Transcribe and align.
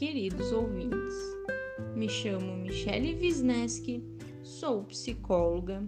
queridos 0.00 0.50
ouvintes. 0.50 1.14
Me 1.94 2.08
chamo 2.08 2.56
Michele 2.56 3.14
Wisneski, 3.20 4.02
sou 4.42 4.82
psicóloga 4.84 5.86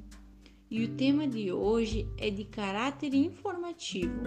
e 0.70 0.84
o 0.84 0.94
tema 0.96 1.26
de 1.26 1.50
hoje 1.50 2.06
é 2.18 2.28
de 2.28 2.44
caráter 2.44 3.14
informativo 3.14 4.20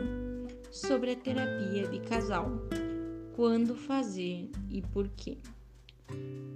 sobre 0.71 1.11
a 1.11 1.15
terapia 1.15 1.87
de 1.87 2.00
casal. 2.00 2.51
Quando 3.36 3.75
fazer 3.75 4.50
e 4.71 4.82
por 4.82 5.07
quê? 5.09 5.37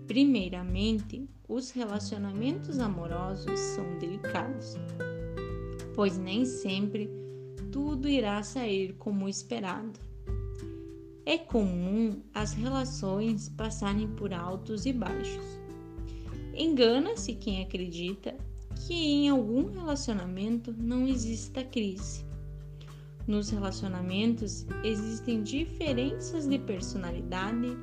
Primeiramente, 0.07 1.29
os 1.47 1.69
relacionamentos 1.69 2.79
amorosos 2.79 3.59
são 3.59 3.99
delicados, 3.99 4.73
pois 5.93 6.17
nem 6.17 6.45
sempre 6.45 7.07
tudo 7.71 8.09
irá 8.09 8.41
sair 8.41 8.93
como 8.93 9.29
esperado. 9.29 10.08
É 11.25 11.37
comum 11.37 12.21
as 12.33 12.53
relações 12.53 13.49
passarem 13.49 14.07
por 14.15 14.33
altos 14.33 14.85
e 14.85 14.93
baixos. 14.93 15.59
Engana-se 16.55 17.33
quem 17.35 17.63
acredita 17.63 18.35
que 18.85 18.93
em 18.93 19.29
algum 19.29 19.71
relacionamento 19.71 20.73
não 20.77 21.07
exista 21.07 21.63
crise. 21.63 22.25
Nos 23.27 23.49
relacionamentos 23.49 24.65
existem 24.83 25.43
diferenças 25.43 26.47
de 26.47 26.57
personalidade, 26.57 27.77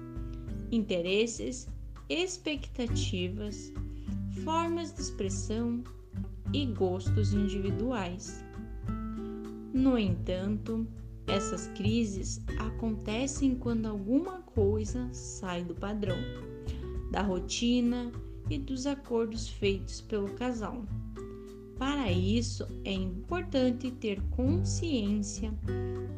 interesses, 0.72 1.68
expectativas, 2.08 3.72
formas 4.44 4.92
de 4.92 5.02
expressão 5.02 5.84
e 6.52 6.66
gostos 6.66 7.32
individuais. 7.32 8.44
No 9.72 9.98
entanto, 9.98 10.86
essas 11.26 11.68
crises 11.68 12.40
acontecem 12.58 13.54
quando 13.54 13.86
alguma 13.86 14.42
coisa 14.42 15.08
sai 15.12 15.64
do 15.64 15.74
padrão, 15.74 16.18
da 17.10 17.22
rotina 17.22 18.12
e 18.48 18.58
dos 18.58 18.86
acordos 18.86 19.48
feitos 19.48 20.00
pelo 20.00 20.28
casal. 20.34 20.84
Para 21.78 22.10
isso, 22.10 22.66
é 22.84 22.92
importante 22.92 23.90
ter 23.90 24.20
consciência 24.30 25.52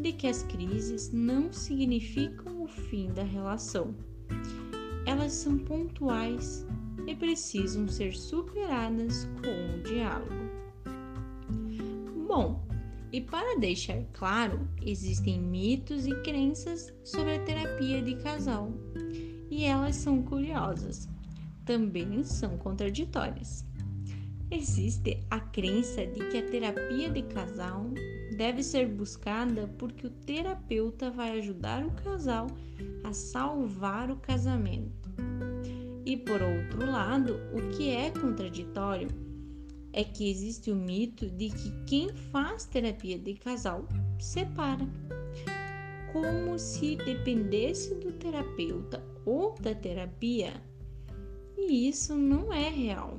de 0.01 0.13
que 0.13 0.29
as 0.29 0.45
crises 0.45 1.11
não 1.11 1.53
significam 1.53 2.63
o 2.63 2.69
fim 2.69 3.09
da 3.13 3.25
relação. 3.25 3.95
Elas 5.05 5.33
são 5.33 5.59
pontuais 5.59 6.65
e 7.07 7.15
precisam 7.15 7.89
ser 7.89 8.15
superadas 8.15 9.27
com 9.43 9.79
o 9.79 9.83
diálogo. 9.83 10.49
Bom, 12.29 12.68
e 13.13 13.21
para 13.21 13.59
deixar 13.59 14.03
claro, 14.13 14.69
existem 14.85 15.41
mitos 15.41 16.07
e 16.07 16.15
crenças 16.23 16.93
sobre 17.05 17.37
a 17.37 17.43
terapia 17.43 18.03
de 18.03 18.17
casal, 18.17 18.73
e 19.51 19.65
elas 19.65 19.97
são 19.97 20.23
curiosas, 20.23 21.09
também 21.65 22.23
são 22.23 22.59
contraditórias. 22.59 23.65
Existe 24.51 25.23
a 25.31 25.41
crença 25.41 26.07
de 26.07 26.27
que 26.29 26.39
a 26.39 26.47
terapia 26.47 27.11
de 27.11 27.23
casal 27.23 27.87
deve 28.37 28.63
ser 28.63 28.89
buscada 28.89 29.69
porque 29.79 30.07
o 30.07 30.11
terapeuta 30.11 31.11
vai 31.11 31.39
ajudar 31.39 31.85
o 31.85 31.91
casal 31.91 32.47
a 33.05 33.13
salvar 33.13 34.11
o 34.11 34.17
casamento. 34.17 35.11
E 36.07 36.17
por 36.17 36.41
outro 36.41 36.91
lado, 36.91 37.39
o 37.53 37.77
que 37.77 37.91
é 37.91 38.11
contraditório 38.11 39.09
é 39.93 40.05
que 40.05 40.31
existe 40.31 40.71
o 40.71 40.77
mito 40.77 41.29
de 41.31 41.51
que 41.51 41.71
quem 41.87 42.09
faz 42.31 42.65
terapia 42.65 43.19
de 43.19 43.35
casal 43.35 43.87
separa, 44.19 44.87
como 46.13 46.59
se 46.59 46.97
dependesse 46.97 47.95
do 47.97 48.13
terapeuta 48.13 49.03
ou 49.25 49.55
da 49.61 49.75
terapia. 49.75 50.53
E 51.57 51.89
isso 51.89 52.15
não 52.15 52.53
é 52.53 52.69
real. 52.69 53.19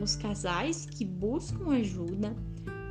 Os 0.00 0.14
casais 0.14 0.86
que 0.86 1.04
buscam 1.04 1.72
ajuda 1.72 2.34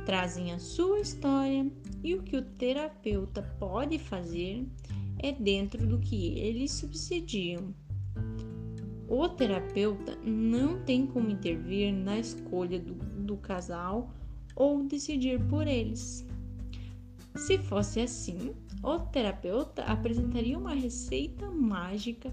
trazem 0.04 0.52
a 0.52 0.58
sua 0.58 1.00
história 1.00 1.70
e 2.02 2.14
o 2.14 2.22
que 2.22 2.36
o 2.36 2.42
terapeuta 2.42 3.42
pode 3.58 3.98
fazer 3.98 4.66
é 5.18 5.32
dentro 5.32 5.86
do 5.86 5.98
que 5.98 6.38
eles 6.38 6.72
subsidiam. 6.72 7.74
O 9.08 9.26
terapeuta 9.26 10.18
não 10.22 10.82
tem 10.82 11.06
como 11.06 11.30
intervir 11.30 11.94
na 11.94 12.18
escolha 12.18 12.78
do, 12.78 12.94
do 12.94 13.36
casal 13.38 14.12
ou 14.54 14.82
decidir 14.84 15.40
por 15.48 15.66
eles. 15.66 16.26
Se 17.34 17.56
fosse 17.56 18.00
assim, 18.00 18.54
o 18.82 18.98
terapeuta 18.98 19.82
apresentaria 19.84 20.58
uma 20.58 20.74
receita 20.74 21.50
mágica 21.50 22.30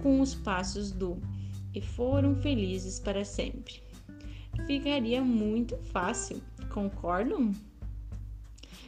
com 0.00 0.20
os 0.20 0.34
passos 0.34 0.92
do 0.92 1.18
e 1.74 1.80
foram 1.80 2.36
felizes 2.36 3.00
para 3.00 3.24
sempre. 3.24 3.82
Ficaria 4.66 5.22
muito 5.22 5.76
fácil, 5.78 6.40
concordam? 6.70 7.52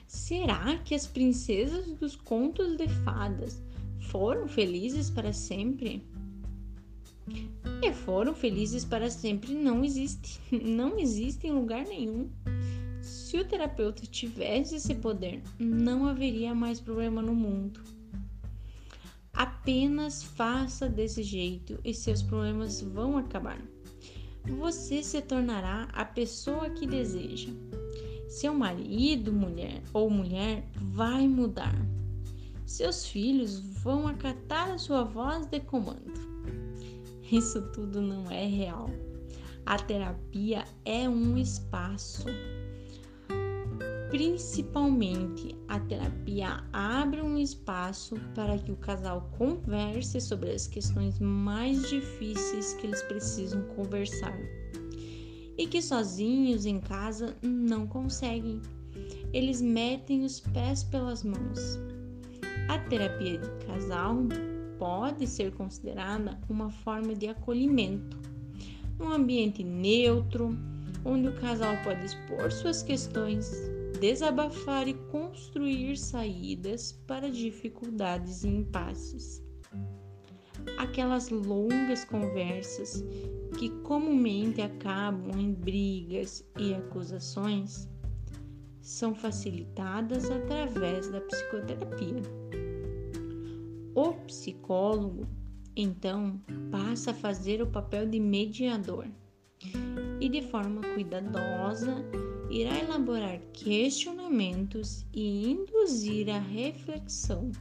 Será 0.07 0.79
que 0.79 0.95
as 0.95 1.07
princesas 1.07 1.87
dos 1.95 2.15
contos 2.15 2.77
de 2.77 2.87
fadas 2.89 3.61
foram 3.99 4.47
felizes 4.47 5.11
para 5.11 5.33
sempre? 5.33 6.07
E 7.83 7.93
foram 7.93 8.35
felizes 8.35 8.85
para 8.85 9.11
sempre 9.11 9.55
não 9.55 9.85
existe, 9.85 10.41
não 10.51 10.99
existe 10.99 11.47
em 11.47 11.53
lugar 11.53 11.85
nenhum. 11.85 12.31
Se 13.03 13.37
o 13.39 13.45
terapeuta 13.45 14.07
tivesse 14.07 14.77
esse 14.77 14.95
poder, 14.95 15.43
não 15.59 16.07
haveria 16.07 16.55
mais 16.55 16.81
problema 16.81 17.21
no 17.21 17.35
mundo. 17.35 17.81
Apenas 19.33 20.23
faça 20.23 20.89
desse 20.89 21.23
jeito 21.23 21.79
e 21.85 21.93
seus 21.93 22.23
problemas 22.23 22.81
vão 22.81 23.19
acabar. 23.19 23.61
Você 24.47 25.03
se 25.03 25.21
tornará 25.21 25.89
a 25.93 26.05
pessoa 26.05 26.71
que 26.71 26.87
deseja. 26.87 27.51
Seu 28.29 28.55
marido, 28.55 29.33
mulher 29.33 29.83
ou 29.93 30.09
mulher 30.09 30.65
vai 30.77 31.27
mudar. 31.27 31.75
Seus 32.65 33.07
filhos 33.07 33.59
vão 33.59 34.09
acatar 34.09 34.71
a 34.71 34.79
sua 34.79 35.05
voz 35.05 35.47
de 35.47 35.61
comando. 35.61 36.34
Isso 37.31 37.63
tudo 37.73 38.01
não 38.01 38.31
é 38.31 38.47
real. 38.47 38.91
A 39.67 39.79
terapia 39.79 40.65
é 40.85 41.09
um 41.09 41.39
espaço. 41.39 42.27
Principalmente, 44.11 45.57
a 45.67 45.81
terapia 45.81 46.63
abre 46.73 47.21
um 47.21 47.39
espaço 47.39 48.15
para 48.35 48.59
que 48.59 48.71
o 48.71 48.77
casal 48.77 49.29
converse 49.39 50.21
sobre 50.21 50.51
as 50.51 50.67
questões 50.67 51.19
mais 51.19 51.89
difíceis 51.89 52.75
que 52.75 52.87
eles 52.87 53.03
precisam 53.03 53.63
conversar 53.75 54.39
e 55.57 55.67
que 55.67 55.81
sozinhos 55.81 56.67
em 56.67 56.79
casa 56.79 57.37
não 57.43 57.87
conseguem. 57.87 58.61
Eles 59.33 59.61
metem 59.61 60.25
os 60.25 60.41
pés 60.41 60.85
pelas 60.85 61.25
mãos. 61.25 61.79
A 62.69 62.79
terapia 62.79 63.39
de 63.39 63.67
casal 63.67 64.19
pode 64.85 65.27
ser 65.27 65.51
considerada 65.55 66.39
uma 66.47 66.69
forma 66.69 67.15
de 67.15 67.27
acolhimento, 67.27 68.21
um 69.01 69.09
ambiente 69.09 69.65
neutro, 69.65 70.55
onde 71.03 71.27
o 71.27 71.41
casal 71.41 71.75
pode 71.83 72.05
expor 72.05 72.53
suas 72.53 72.83
questões, 72.83 73.51
desabafar 73.99 74.87
e 74.87 74.93
construir 75.11 75.97
saídas 75.97 76.93
para 77.07 77.31
dificuldades 77.31 78.45
e 78.45 78.49
impasses. 78.49 79.43
Aquelas 80.77 81.31
longas 81.31 82.05
conversas 82.05 83.03
que 83.59 83.71
comumente 83.85 84.61
acabam 84.61 85.41
em 85.41 85.55
brigas 85.55 86.47
e 86.59 86.75
acusações 86.75 87.89
são 88.83 89.15
facilitadas 89.15 90.31
através 90.31 91.09
da 91.09 91.23
psicoterapia. 91.23 92.44
O 93.95 94.13
psicólogo, 94.27 95.25
então, 95.77 96.41
passa 96.69 97.13
a 97.13 97.15
fazer 97.15 97.63
o 97.63 97.67
papel 97.67 98.09
de 98.09 98.19
mediador 98.19 99.07
e, 100.21 100.29
de 100.29 100.43
forma 100.43 100.81
cuidadosa, 100.95 102.05
irá 102.51 102.77
elaborar 102.77 103.39
questionamentos 103.53 105.07
e 105.13 105.49
induzir 105.49 106.29
a 106.29 106.41
reflexão, 106.41 107.53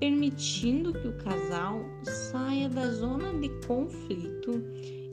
permitindo 0.00 0.92
que 0.92 1.06
o 1.06 1.16
casal 1.18 1.78
saia 2.02 2.68
da 2.68 2.90
zona 2.90 3.32
de 3.38 3.48
conflito 3.64 4.60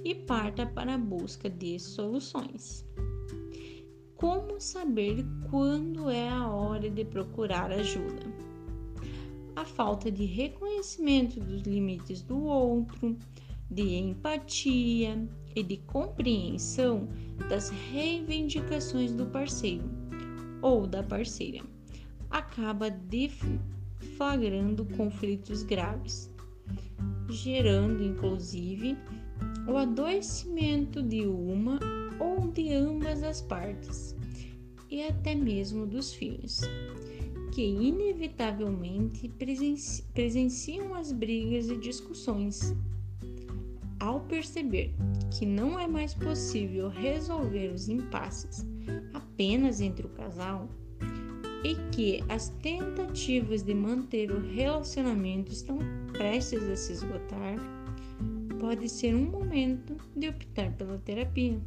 e 0.03 0.15
parta 0.15 0.65
para 0.65 0.95
a 0.95 0.97
busca 0.97 1.47
de 1.47 1.77
soluções. 1.77 2.83
Como 4.15 4.59
saber 4.59 5.23
quando 5.51 6.09
é 6.09 6.29
a 6.29 6.49
hora 6.49 6.89
de 6.89 7.05
procurar 7.05 7.71
ajuda? 7.71 8.48
A 9.55 9.65
falta 9.65 10.11
de 10.11 10.25
reconhecimento 10.25 11.39
dos 11.39 11.61
limites 11.63 12.21
do 12.21 12.43
outro, 12.43 13.17
de 13.69 13.95
empatia 13.95 15.27
e 15.55 15.63
de 15.63 15.77
compreensão 15.77 17.07
das 17.49 17.69
reivindicações 17.69 19.13
do 19.13 19.25
parceiro 19.25 19.89
ou 20.61 20.85
da 20.87 21.03
parceira. 21.03 21.63
Acaba 22.29 22.89
deflagrando 22.89 24.85
conflitos 24.95 25.63
graves 25.63 26.29
gerando 27.29 28.03
inclusive 28.03 28.97
o 29.67 29.77
adoecimento 29.77 31.01
de 31.01 31.25
uma 31.25 31.79
ou 32.19 32.47
de 32.51 32.73
ambas 32.73 33.23
as 33.23 33.41
partes, 33.41 34.15
e 34.89 35.03
até 35.03 35.35
mesmo 35.35 35.85
dos 35.85 36.13
filhos, 36.13 36.61
que 37.51 37.61
inevitavelmente 37.61 39.29
presenciam 40.13 40.93
as 40.93 41.11
brigas 41.11 41.69
e 41.69 41.77
discussões. 41.77 42.75
Ao 43.99 44.21
perceber 44.21 44.93
que 45.37 45.45
não 45.45 45.77
é 45.77 45.87
mais 45.87 46.13
possível 46.13 46.87
resolver 46.89 47.71
os 47.73 47.89
impasses 47.89 48.65
apenas 49.13 49.81
entre 49.81 50.05
o 50.05 50.09
casal, 50.09 50.69
e 51.63 51.75
que 51.91 52.23
as 52.29 52.49
tentativas 52.61 53.63
de 53.63 53.73
manter 53.73 54.31
o 54.31 54.39
relacionamento 54.39 55.51
estão 55.51 55.79
prestes 56.13 56.63
a 56.63 56.75
se 56.75 56.93
esgotar, 56.93 57.57
pode 58.59 58.87
ser 58.87 59.13
um 59.13 59.25
momento 59.25 59.97
de 60.15 60.29
optar 60.29 60.71
pela 60.73 60.97
terapia. 60.99 61.59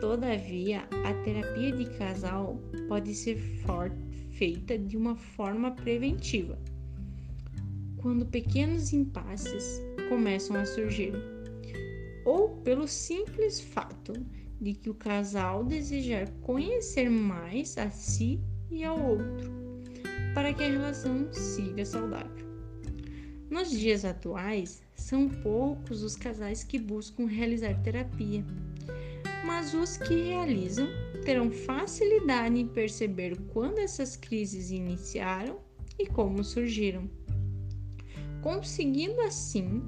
Todavia, 0.00 0.88
a 1.04 1.14
terapia 1.22 1.72
de 1.72 1.86
casal 1.96 2.58
pode 2.88 3.14
ser 3.14 3.36
feita 4.36 4.78
de 4.78 4.96
uma 4.96 5.16
forma 5.16 5.70
preventiva, 5.70 6.58
quando 7.96 8.26
pequenos 8.26 8.92
impasses 8.92 9.82
começam 10.08 10.56
a 10.56 10.66
surgir, 10.66 11.12
ou 12.24 12.50
pelo 12.58 12.86
simples 12.86 13.60
fato 13.60 14.12
de 14.60 14.74
que 14.74 14.90
o 14.90 14.94
casal 14.94 15.64
desejar 15.64 16.30
conhecer 16.42 17.08
mais 17.08 17.76
a 17.78 17.90
si 17.90 18.40
e 18.70 18.84
ao 18.84 19.00
outro, 19.00 19.50
para 20.34 20.52
que 20.52 20.64
a 20.64 20.70
relação 20.70 21.32
siga 21.32 21.84
saudável. 21.84 22.46
Nos 23.48 23.70
dias 23.70 24.04
atuais, 24.04 24.82
são 24.94 25.28
poucos 25.28 26.02
os 26.02 26.16
casais 26.16 26.62
que 26.62 26.78
buscam 26.78 27.26
realizar 27.26 27.80
terapia, 27.82 28.44
mas 29.46 29.72
os 29.74 29.96
que 29.96 30.14
realizam 30.14 30.88
terão 31.24 31.50
facilidade 31.50 32.58
em 32.58 32.66
perceber 32.66 33.36
quando 33.52 33.78
essas 33.78 34.16
crises 34.16 34.72
iniciaram 34.72 35.60
e 35.96 36.06
como 36.06 36.42
surgiram, 36.42 37.08
conseguindo 38.42 39.20
assim 39.20 39.82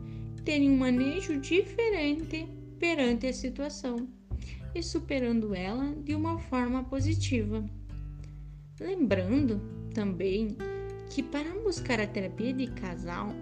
terem 0.45 0.71
um 0.71 0.77
manejo 0.79 1.39
diferente 1.41 2.49
perante 2.79 3.27
a 3.27 3.33
situação 3.33 4.09
e 4.75 4.83
superando 4.83 5.55
ela 5.55 5.93
de 6.05 6.15
uma 6.15 6.39
forma 6.39 6.85
positiva. 6.85 7.65
Lembrando 8.81 9.61
também 9.93 10.57
que 11.11 11.23
para 11.23 11.51
buscar 11.61 12.01
a 12.01 12.07
terapia 12.07 12.53
de 12.53 12.69
casal 12.69 13.35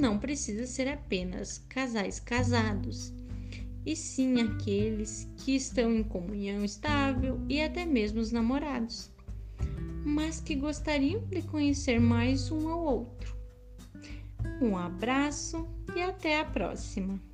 não 0.00 0.18
precisa 0.18 0.66
ser 0.66 0.88
apenas 0.88 1.58
casais 1.68 2.18
casados, 2.18 3.14
e 3.84 3.96
sim 3.96 4.40
aqueles 4.40 5.28
que 5.36 5.56
estão 5.56 5.92
em 5.94 6.02
comunhão 6.02 6.64
estável 6.64 7.40
e 7.48 7.60
até 7.60 7.86
mesmo 7.86 8.20
os 8.20 8.32
namorados, 8.32 9.10
mas 10.04 10.40
que 10.40 10.54
gostariam 10.54 11.20
de 11.26 11.42
conhecer 11.42 12.00
mais 12.00 12.50
um 12.50 12.68
ao 12.68 12.80
outro. 12.80 13.36
Um 14.60 14.76
abraço 14.76 15.66
e 15.94 16.02
até 16.02 16.40
a 16.40 16.44
próxima! 16.44 17.27